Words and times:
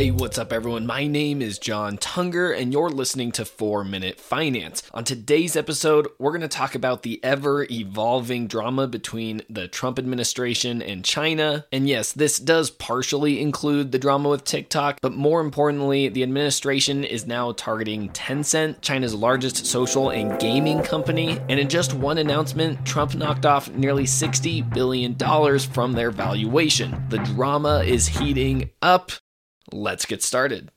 Hey, 0.00 0.10
what's 0.10 0.38
up, 0.38 0.50
everyone? 0.50 0.86
My 0.86 1.06
name 1.06 1.42
is 1.42 1.58
John 1.58 1.98
Tunger, 1.98 2.58
and 2.58 2.72
you're 2.72 2.88
listening 2.88 3.32
to 3.32 3.44
4 3.44 3.84
Minute 3.84 4.18
Finance. 4.18 4.82
On 4.94 5.04
today's 5.04 5.56
episode, 5.56 6.08
we're 6.18 6.30
going 6.30 6.40
to 6.40 6.48
talk 6.48 6.74
about 6.74 7.02
the 7.02 7.22
ever 7.22 7.66
evolving 7.70 8.46
drama 8.46 8.88
between 8.88 9.42
the 9.50 9.68
Trump 9.68 9.98
administration 9.98 10.80
and 10.80 11.04
China. 11.04 11.66
And 11.70 11.86
yes, 11.86 12.12
this 12.12 12.38
does 12.38 12.70
partially 12.70 13.42
include 13.42 13.92
the 13.92 13.98
drama 13.98 14.30
with 14.30 14.44
TikTok, 14.44 15.00
but 15.02 15.12
more 15.12 15.42
importantly, 15.42 16.08
the 16.08 16.22
administration 16.22 17.04
is 17.04 17.26
now 17.26 17.52
targeting 17.52 18.08
Tencent, 18.08 18.80
China's 18.80 19.14
largest 19.14 19.66
social 19.66 20.08
and 20.08 20.40
gaming 20.40 20.82
company. 20.82 21.38
And 21.50 21.60
in 21.60 21.68
just 21.68 21.92
one 21.92 22.16
announcement, 22.16 22.86
Trump 22.86 23.14
knocked 23.16 23.44
off 23.44 23.68
nearly 23.72 24.04
$60 24.04 24.72
billion 24.72 25.14
from 25.58 25.92
their 25.92 26.10
valuation. 26.10 27.04
The 27.10 27.18
drama 27.18 27.82
is 27.84 28.08
heating 28.08 28.70
up. 28.80 29.12
Let's 29.72 30.06
get 30.06 30.22
started. 30.22 30.70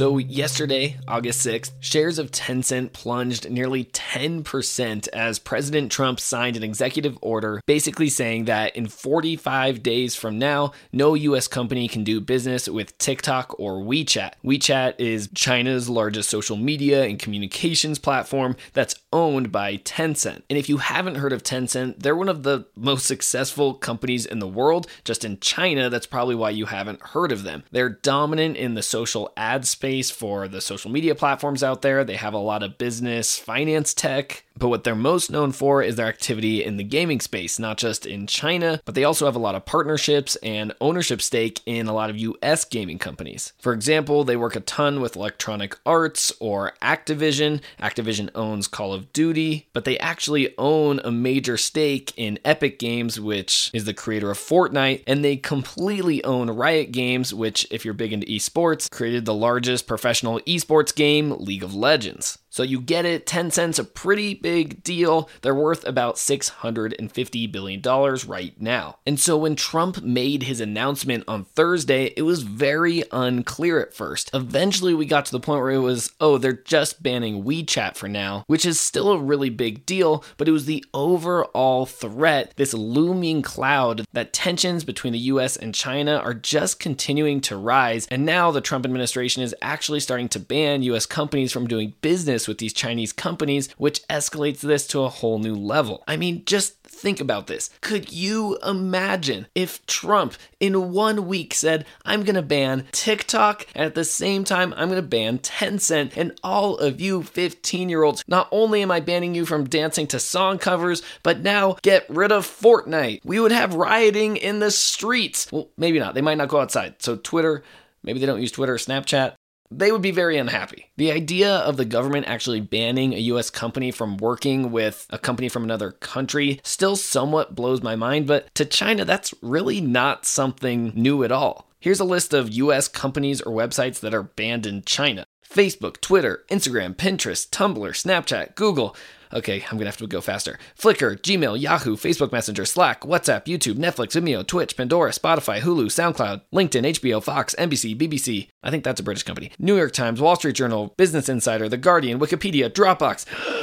So, 0.00 0.16
yesterday, 0.16 0.96
August 1.06 1.46
6th, 1.46 1.72
shares 1.80 2.18
of 2.18 2.30
Tencent 2.30 2.94
plunged 2.94 3.50
nearly 3.50 3.84
10% 3.84 5.08
as 5.08 5.38
President 5.38 5.92
Trump 5.92 6.18
signed 6.18 6.56
an 6.56 6.62
executive 6.62 7.18
order 7.20 7.60
basically 7.66 8.08
saying 8.08 8.46
that 8.46 8.74
in 8.74 8.88
45 8.88 9.82
days 9.82 10.16
from 10.16 10.38
now, 10.38 10.72
no 10.90 11.12
US 11.12 11.48
company 11.48 11.86
can 11.86 12.02
do 12.02 12.18
business 12.18 12.66
with 12.66 12.96
TikTok 12.96 13.54
or 13.60 13.74
WeChat. 13.74 14.32
WeChat 14.42 14.94
is 14.96 15.28
China's 15.34 15.90
largest 15.90 16.30
social 16.30 16.56
media 16.56 17.04
and 17.04 17.18
communications 17.18 17.98
platform 17.98 18.56
that's 18.72 18.94
owned 19.12 19.52
by 19.52 19.76
Tencent. 19.76 20.44
And 20.48 20.58
if 20.58 20.70
you 20.70 20.78
haven't 20.78 21.16
heard 21.16 21.34
of 21.34 21.42
Tencent, 21.42 21.96
they're 21.98 22.16
one 22.16 22.30
of 22.30 22.42
the 22.42 22.64
most 22.74 23.04
successful 23.04 23.74
companies 23.74 24.24
in 24.24 24.38
the 24.38 24.48
world. 24.48 24.86
Just 25.04 25.26
in 25.26 25.38
China, 25.40 25.90
that's 25.90 26.06
probably 26.06 26.36
why 26.36 26.48
you 26.48 26.64
haven't 26.64 27.02
heard 27.02 27.32
of 27.32 27.42
them. 27.42 27.64
They're 27.70 27.90
dominant 27.90 28.56
in 28.56 28.72
the 28.72 28.82
social 28.82 29.30
ad 29.36 29.66
space 29.66 29.89
space 29.90 30.10
for 30.10 30.46
the 30.46 30.60
social 30.60 30.88
media 30.88 31.16
platforms 31.16 31.64
out 31.64 31.82
there. 31.82 32.04
They 32.04 32.14
have 32.14 32.32
a 32.32 32.38
lot 32.38 32.62
of 32.62 32.78
business, 32.78 33.36
finance 33.36 33.92
tech, 33.92 34.44
but 34.60 34.68
what 34.68 34.84
they're 34.84 34.94
most 34.94 35.30
known 35.30 35.50
for 35.50 35.82
is 35.82 35.96
their 35.96 36.06
activity 36.06 36.62
in 36.62 36.76
the 36.76 36.84
gaming 36.84 37.18
space, 37.18 37.58
not 37.58 37.78
just 37.78 38.06
in 38.06 38.26
China, 38.26 38.80
but 38.84 38.94
they 38.94 39.04
also 39.04 39.24
have 39.24 39.34
a 39.34 39.40
lot 39.40 39.54
of 39.54 39.64
partnerships 39.64 40.36
and 40.36 40.74
ownership 40.80 41.22
stake 41.22 41.60
in 41.66 41.88
a 41.88 41.94
lot 41.94 42.10
of 42.10 42.18
US 42.18 42.64
gaming 42.64 42.98
companies. 42.98 43.54
For 43.58 43.72
example, 43.72 44.22
they 44.22 44.36
work 44.36 44.54
a 44.54 44.60
ton 44.60 45.00
with 45.00 45.16
Electronic 45.16 45.76
Arts 45.86 46.32
or 46.40 46.74
Activision. 46.82 47.62
Activision 47.80 48.28
owns 48.34 48.68
Call 48.68 48.92
of 48.92 49.12
Duty, 49.14 49.68
but 49.72 49.84
they 49.84 49.98
actually 49.98 50.54
own 50.58 51.00
a 51.02 51.10
major 51.10 51.56
stake 51.56 52.12
in 52.16 52.38
Epic 52.44 52.78
Games, 52.78 53.18
which 53.18 53.70
is 53.72 53.86
the 53.86 53.94
creator 53.94 54.30
of 54.30 54.38
Fortnite, 54.38 55.02
and 55.06 55.24
they 55.24 55.36
completely 55.36 56.22
own 56.22 56.50
Riot 56.50 56.92
Games, 56.92 57.32
which, 57.32 57.66
if 57.70 57.84
you're 57.84 57.94
big 57.94 58.12
into 58.12 58.26
esports, 58.26 58.90
created 58.90 59.24
the 59.24 59.34
largest 59.34 59.86
professional 59.86 60.38
esports 60.40 60.94
game, 60.94 61.30
League 61.38 61.62
of 61.62 61.74
Legends. 61.74 62.38
So 62.50 62.64
you 62.64 62.80
get 62.80 63.04
it, 63.04 63.26
Tencent's, 63.26 63.78
a 63.78 63.84
pretty 63.84 64.34
big 64.34 64.82
deal. 64.82 65.30
They're 65.42 65.54
worth 65.54 65.86
about 65.86 66.16
$650 66.16 67.52
billion 67.52 67.80
right 68.26 68.60
now. 68.60 68.98
And 69.06 69.18
so 69.20 69.38
when 69.38 69.54
Trump 69.54 70.02
made 70.02 70.42
his 70.42 70.60
announcement 70.60 71.24
on 71.28 71.44
Thursday, 71.44 72.12
it 72.16 72.22
was 72.22 72.42
very 72.42 73.04
unclear 73.12 73.80
at 73.80 73.94
first. 73.94 74.30
Eventually, 74.34 74.94
we 74.94 75.06
got 75.06 75.24
to 75.26 75.32
the 75.32 75.38
point 75.38 75.62
where 75.62 75.70
it 75.70 75.78
was, 75.78 76.12
oh, 76.20 76.38
they're 76.38 76.52
just 76.52 77.02
banning 77.02 77.44
WeChat 77.44 77.96
for 77.96 78.08
now, 78.08 78.44
which 78.48 78.66
is 78.66 78.80
still 78.80 79.12
a 79.12 79.18
really 79.18 79.50
big 79.50 79.86
deal, 79.86 80.24
but 80.36 80.48
it 80.48 80.52
was 80.52 80.66
the 80.66 80.84
overall 80.92 81.86
threat, 81.86 82.52
this 82.56 82.74
looming 82.74 83.42
cloud, 83.42 84.04
that 84.12 84.32
tensions 84.32 84.82
between 84.82 85.12
the 85.12 85.18
US 85.20 85.56
and 85.56 85.72
China 85.72 86.16
are 86.16 86.34
just 86.34 86.80
continuing 86.80 87.40
to 87.42 87.56
rise. 87.56 88.08
And 88.10 88.26
now 88.26 88.50
the 88.50 88.60
Trump 88.60 88.84
administration 88.84 89.42
is 89.44 89.54
actually 89.62 90.00
starting 90.00 90.28
to 90.30 90.40
ban 90.40 90.82
US 90.82 91.06
companies 91.06 91.52
from 91.52 91.68
doing 91.68 91.94
business 92.00 92.39
with 92.48 92.58
these 92.58 92.72
Chinese 92.72 93.12
companies, 93.12 93.70
which 93.78 94.06
escalates 94.08 94.60
this 94.60 94.86
to 94.88 95.00
a 95.00 95.08
whole 95.08 95.38
new 95.38 95.54
level. 95.54 96.02
I 96.06 96.16
mean, 96.16 96.44
just 96.44 96.80
think 97.00 97.20
about 97.20 97.46
this. 97.46 97.70
Could 97.80 98.12
you 98.12 98.58
imagine 98.66 99.46
if 99.54 99.84
Trump 99.86 100.34
in 100.58 100.92
one 100.92 101.26
week 101.26 101.54
said, 101.54 101.86
I'm 102.04 102.24
going 102.24 102.34
to 102.34 102.42
ban 102.42 102.86
TikTok, 102.92 103.66
and 103.74 103.84
at 103.84 103.94
the 103.94 104.04
same 104.04 104.44
time, 104.44 104.74
I'm 104.76 104.88
going 104.88 105.02
to 105.02 105.08
ban 105.08 105.38
Tencent, 105.38 106.16
and 106.16 106.38
all 106.42 106.76
of 106.76 107.00
you 107.00 107.22
15 107.22 107.88
year 107.88 108.02
olds, 108.02 108.24
not 108.28 108.48
only 108.52 108.82
am 108.82 108.90
I 108.90 109.00
banning 109.00 109.34
you 109.34 109.46
from 109.46 109.64
dancing 109.64 110.06
to 110.08 110.20
song 110.20 110.58
covers, 110.58 111.02
but 111.22 111.40
now 111.40 111.76
get 111.82 112.08
rid 112.08 112.32
of 112.32 112.46
Fortnite. 112.46 113.20
We 113.24 113.40
would 113.40 113.52
have 113.52 113.74
rioting 113.74 114.36
in 114.36 114.60
the 114.60 114.70
streets. 114.70 115.50
Well, 115.50 115.70
maybe 115.76 115.98
not. 115.98 116.14
They 116.14 116.20
might 116.20 116.38
not 116.38 116.48
go 116.48 116.60
outside. 116.60 116.96
So, 116.98 117.16
Twitter, 117.16 117.62
maybe 118.02 118.18
they 118.18 118.26
don't 118.26 118.40
use 118.40 118.52
Twitter 118.52 118.74
or 118.74 118.78
Snapchat 118.78 119.34
they 119.70 119.92
would 119.92 120.02
be 120.02 120.10
very 120.10 120.36
unhappy. 120.36 120.90
The 120.96 121.12
idea 121.12 121.56
of 121.58 121.76
the 121.76 121.84
government 121.84 122.26
actually 122.26 122.60
banning 122.60 123.12
a 123.12 123.18
US 123.18 123.50
company 123.50 123.90
from 123.90 124.16
working 124.16 124.72
with 124.72 125.06
a 125.10 125.18
company 125.18 125.48
from 125.48 125.64
another 125.64 125.92
country 125.92 126.60
still 126.64 126.96
somewhat 126.96 127.54
blows 127.54 127.82
my 127.82 127.96
mind, 127.96 128.26
but 128.26 128.54
to 128.56 128.64
China, 128.64 129.04
that's 129.04 129.32
really 129.42 129.80
not 129.80 130.26
something 130.26 130.92
new 130.94 131.22
at 131.22 131.32
all. 131.32 131.68
Here's 131.78 132.00
a 132.00 132.04
list 132.04 132.34
of 132.34 132.52
US 132.52 132.88
companies 132.88 133.40
or 133.40 133.52
websites 133.52 134.00
that 134.00 134.14
are 134.14 134.22
banned 134.22 134.66
in 134.66 134.82
China 134.82 135.24
Facebook, 135.48 136.00
Twitter, 136.00 136.44
Instagram, 136.48 136.94
Pinterest, 136.94 137.48
Tumblr, 137.48 137.90
Snapchat, 137.90 138.54
Google. 138.54 138.96
Okay, 139.32 139.64
I'm 139.70 139.78
gonna 139.78 139.86
have 139.86 139.96
to 139.98 140.06
go 140.06 140.20
faster. 140.20 140.58
Flickr, 140.78 141.16
Gmail, 141.20 141.60
Yahoo, 141.60 141.96
Facebook 141.96 142.32
Messenger, 142.32 142.64
Slack, 142.64 143.02
WhatsApp, 143.02 143.44
YouTube, 143.44 143.74
Netflix, 143.74 144.20
Vimeo, 144.20 144.44
Twitch, 144.46 144.76
Pandora, 144.76 145.10
Spotify, 145.10 145.60
Hulu, 145.60 145.86
SoundCloud, 145.86 146.42
LinkedIn, 146.52 146.86
HBO, 146.98 147.22
Fox, 147.22 147.54
NBC, 147.56 147.96
BBC. 147.96 148.48
I 148.62 148.70
think 148.70 148.82
that's 148.82 149.00
a 149.00 149.04
British 149.04 149.22
company. 149.22 149.52
New 149.58 149.76
York 149.76 149.92
Times, 149.92 150.20
Wall 150.20 150.36
Street 150.36 150.56
Journal, 150.56 150.94
Business 150.96 151.28
Insider, 151.28 151.68
The 151.68 151.76
Guardian, 151.76 152.18
Wikipedia, 152.18 152.68
Dropbox. 152.68 153.26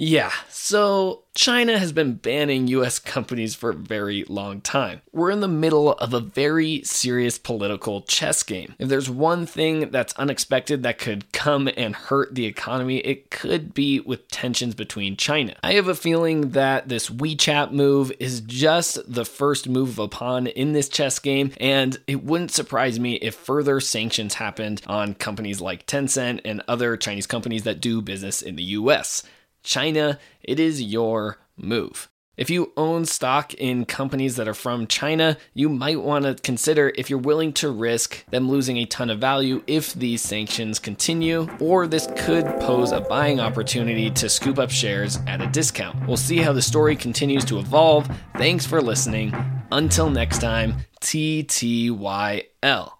Yeah, 0.00 0.30
so 0.48 1.24
China 1.34 1.76
has 1.76 1.90
been 1.90 2.14
banning 2.14 2.68
US 2.68 3.00
companies 3.00 3.56
for 3.56 3.70
a 3.70 3.74
very 3.74 4.22
long 4.28 4.60
time. 4.60 5.02
We're 5.12 5.32
in 5.32 5.40
the 5.40 5.48
middle 5.48 5.90
of 5.94 6.14
a 6.14 6.20
very 6.20 6.82
serious 6.84 7.36
political 7.36 8.02
chess 8.02 8.44
game. 8.44 8.76
If 8.78 8.88
there's 8.88 9.10
one 9.10 9.44
thing 9.44 9.90
that's 9.90 10.12
unexpected 10.12 10.84
that 10.84 10.98
could 10.98 11.32
come 11.32 11.68
and 11.76 11.96
hurt 11.96 12.36
the 12.36 12.46
economy, 12.46 12.98
it 12.98 13.32
could 13.32 13.74
be 13.74 13.98
with 13.98 14.28
tensions 14.28 14.76
between 14.76 15.16
China. 15.16 15.56
I 15.64 15.72
have 15.72 15.88
a 15.88 15.96
feeling 15.96 16.50
that 16.50 16.88
this 16.88 17.10
WeChat 17.10 17.72
move 17.72 18.12
is 18.20 18.40
just 18.42 19.00
the 19.12 19.24
first 19.24 19.68
move 19.68 19.98
upon 19.98 20.46
in 20.46 20.74
this 20.74 20.88
chess 20.88 21.18
game, 21.18 21.50
and 21.58 21.98
it 22.06 22.22
wouldn't 22.22 22.52
surprise 22.52 23.00
me 23.00 23.14
if 23.14 23.34
further 23.34 23.80
sanctions 23.80 24.34
happened 24.34 24.80
on 24.86 25.14
companies 25.14 25.60
like 25.60 25.86
Tencent 25.86 26.42
and 26.44 26.62
other 26.68 26.96
Chinese 26.96 27.26
companies 27.26 27.64
that 27.64 27.80
do 27.80 28.00
business 28.00 28.42
in 28.42 28.54
the 28.54 28.62
US. 28.62 29.24
China, 29.68 30.18
it 30.42 30.58
is 30.58 30.80
your 30.80 31.36
move. 31.58 32.08
If 32.38 32.48
you 32.48 32.72
own 32.78 33.04
stock 33.04 33.52
in 33.52 33.84
companies 33.84 34.36
that 34.36 34.48
are 34.48 34.54
from 34.54 34.86
China, 34.86 35.36
you 35.52 35.68
might 35.68 36.00
want 36.00 36.24
to 36.24 36.36
consider 36.36 36.90
if 36.94 37.10
you're 37.10 37.18
willing 37.18 37.52
to 37.54 37.68
risk 37.68 38.24
them 38.30 38.48
losing 38.48 38.78
a 38.78 38.86
ton 38.86 39.10
of 39.10 39.18
value 39.18 39.62
if 39.66 39.92
these 39.92 40.22
sanctions 40.22 40.78
continue, 40.78 41.46
or 41.60 41.86
this 41.86 42.08
could 42.16 42.46
pose 42.60 42.92
a 42.92 43.02
buying 43.02 43.40
opportunity 43.40 44.08
to 44.12 44.30
scoop 44.30 44.58
up 44.58 44.70
shares 44.70 45.18
at 45.26 45.42
a 45.42 45.46
discount. 45.48 46.06
We'll 46.06 46.16
see 46.16 46.38
how 46.38 46.54
the 46.54 46.62
story 46.62 46.96
continues 46.96 47.44
to 47.44 47.58
evolve. 47.58 48.08
Thanks 48.38 48.64
for 48.64 48.80
listening. 48.80 49.34
Until 49.70 50.08
next 50.08 50.40
time, 50.40 50.76
TTYL. 51.02 52.97